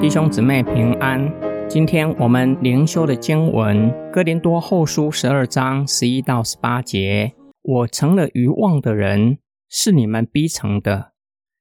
[0.00, 1.28] 弟兄姊妹平安。
[1.68, 7.34] 今天我们灵修的经文《哥林多后书》十二章十一到十八节。
[7.62, 9.38] 我成了愚妄的人，
[9.68, 11.14] 是你们逼成的。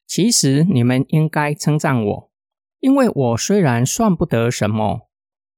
[0.05, 2.31] 其实你们应该称赞我，
[2.79, 5.09] 因为我虽然算不得什么，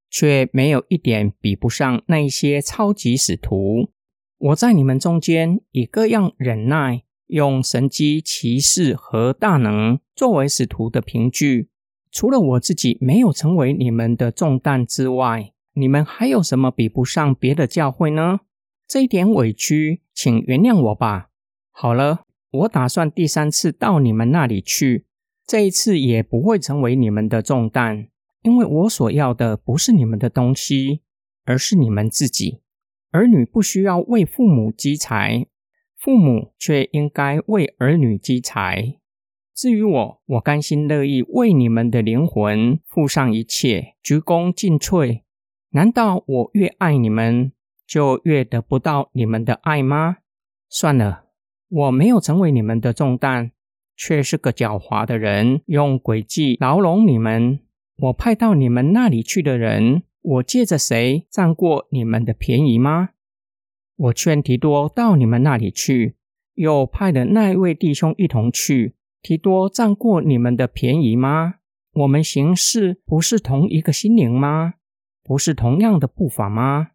[0.10, 3.90] 却没有一点比不上那一些超级使徒。
[4.38, 11.70] 我在你们中间以各样忍耐，用神机骑士和大能作为使徒的凭据。
[12.12, 18.40] 除了我自己没有成为你们的重担之外，你们还有什么比不上别的教会呢？
[18.88, 21.30] 这一点委屈，请原谅我吧。
[21.72, 25.06] 好了，我打算第三次到你们那里去，
[25.46, 28.08] 这一次也不会成为你们的重担，
[28.42, 31.02] 因为我所要的不是你们的东西，
[31.46, 32.62] 而是你们自己。
[33.12, 35.46] 儿女不需要为父母积财，
[35.96, 38.98] 父母却应该为儿女积财。
[39.62, 45.24] 至于我，我甘心乐意为你们的灵魂付上一切，鞠躬尽瘁。
[45.72, 47.52] 难道我越爱你们，
[47.86, 50.20] 就越得不到你们的爱吗？
[50.70, 51.26] 算了，
[51.68, 53.52] 我没有成为你们的重担，
[53.98, 57.60] 却是个狡猾的人，用诡计牢笼你们。
[57.98, 63.10] 我派到你们那里去的人，我借着谁占过你们的便宜吗？
[63.98, 66.16] 我劝提多到你们那里去，
[66.54, 68.96] 又派了那位弟兄一同去。
[69.22, 71.56] 提多占过你们的便宜吗？
[71.94, 74.76] 我们行事不是同一个心灵吗？
[75.24, 76.92] 不是同样的步伐吗？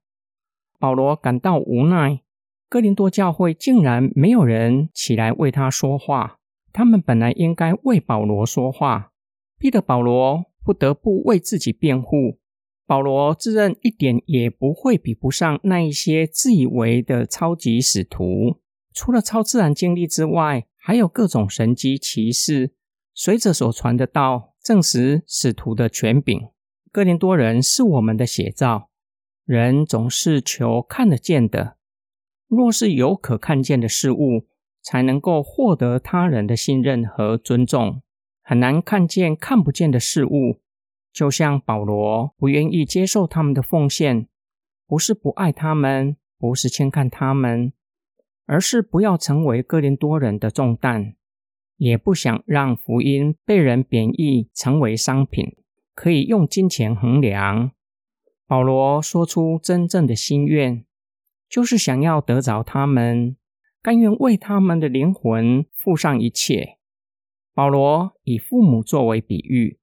[0.78, 2.22] 保罗感到无奈，
[2.68, 6.38] 哥林多教会竟然没有人起来为他说话。
[6.72, 9.12] 他们本来应该为保罗说话，
[9.58, 12.38] 逼得保罗不得不为自己辩护。
[12.86, 18.60] 保罗自认一点也不会比不上那一些自以为的超级使徒，
[18.92, 20.66] 除了超自然经历之外。
[20.86, 22.74] 还有各种神机骑士，
[23.14, 26.50] 随着所传的道，证实使徒的权柄。
[26.92, 28.90] 哥林多人是我们的写照。
[29.46, 31.78] 人总是求看得见的，
[32.48, 34.46] 若是有可看见的事物，
[34.82, 38.02] 才能够获得他人的信任和尊重。
[38.42, 40.60] 很难看见看不见的事物，
[41.10, 44.28] 就像保罗不愿意接受他们的奉献，
[44.86, 47.72] 不是不爱他们，不是轻看他们。
[48.46, 51.14] 而是不要成为哥林多人的重担，
[51.76, 55.56] 也不想让福音被人贬义成为商品，
[55.94, 57.72] 可以用金钱衡量。
[58.46, 60.84] 保罗说出真正的心愿，
[61.48, 63.36] 就是想要得着他们，
[63.82, 66.76] 甘愿为他们的灵魂付上一切。
[67.54, 69.78] 保罗以父母作为比喻，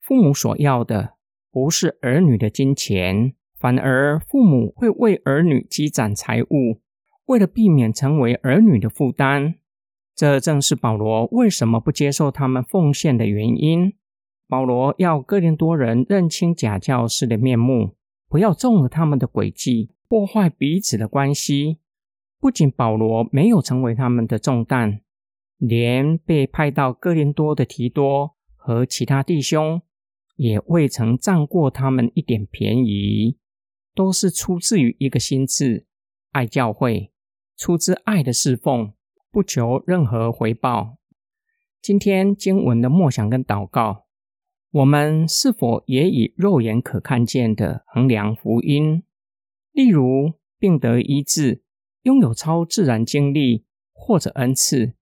[0.00, 1.14] 父母所要的
[1.52, 6.80] 不是儿女的金钱，反而父母会为儿女积攒财物。
[7.30, 9.54] 为了避免成为儿女的负担，
[10.16, 13.92] 这正是保罗为什么不接受他们奉献的原因。
[14.48, 17.94] 保罗要哥林多人认清假教师的面目，
[18.28, 21.78] 不要中了他们的诡计，破坏彼此的关系。
[22.40, 25.00] 不仅保罗没有成为他们的重担，
[25.56, 29.80] 连被派到哥林多的提多和其他弟兄
[30.34, 33.38] 也未曾占过他们一点便宜，
[33.94, 35.86] 都是出自于一个心智，
[36.32, 37.12] 爱教会。
[37.60, 38.94] 出自爱的侍奉，
[39.30, 40.96] 不求任何回报。
[41.82, 44.06] 今天经文的默想跟祷告，
[44.70, 49.02] 我们是否也以肉眼可看见的衡量福音？
[49.72, 51.62] 例如病得医治，
[52.04, 54.94] 拥有超自然经历或者恩赐，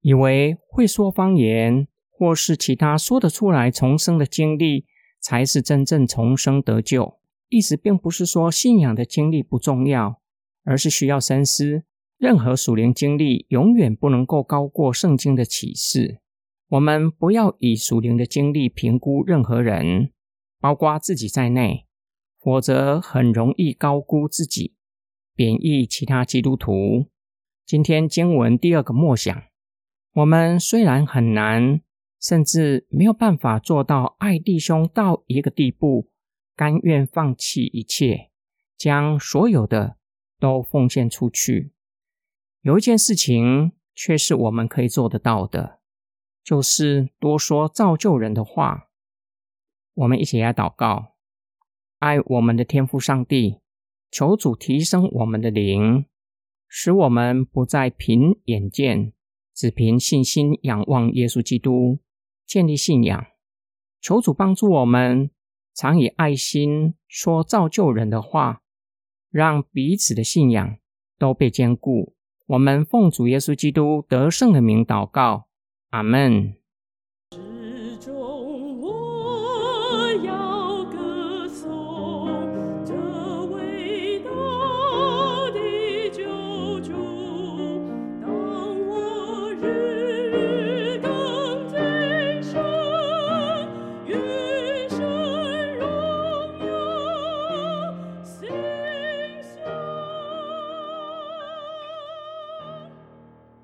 [0.00, 4.86] 以为会说方言或是其他说得出来重生的经历，
[5.20, 7.20] 才是真正重生得救。
[7.48, 10.20] 意思并不是说信仰的经历不重要，
[10.64, 11.84] 而是需要深思。
[12.22, 16.20] 任何属灵经历永远不能够高过圣经的启示。
[16.68, 20.12] 我们不要以属灵的经历评估任何人，
[20.60, 21.84] 包括自己在内，
[22.38, 24.76] 否则很容易高估自己，
[25.34, 27.06] 贬义其他基督徒。
[27.66, 29.42] 今天经文第二个默想：
[30.14, 31.80] 我们虽然很难，
[32.20, 36.08] 甚至没有办法做到爱弟兄到一个地步，
[36.54, 38.30] 甘愿放弃一切，
[38.78, 39.96] 将所有的
[40.38, 41.72] 都奉献出去。
[42.62, 45.80] 有一件事情却是我们可以做得到的，
[46.44, 48.88] 就是多说造就人的话。
[49.94, 51.16] 我们一起来祷告：
[51.98, 53.58] 爱我们的天父上帝，
[54.12, 56.06] 求主提升我们的灵，
[56.68, 59.12] 使我们不再凭眼见，
[59.52, 61.98] 只凭信心仰望耶稣基督，
[62.46, 63.26] 建立信仰。
[64.00, 65.32] 求主帮助我们，
[65.74, 68.62] 常以爱心说造就人的话，
[69.30, 70.78] 让彼此的信仰
[71.18, 72.14] 都被坚固。
[72.46, 75.46] 我们奉主耶稣基督得胜的名祷告，
[75.90, 76.61] 阿门。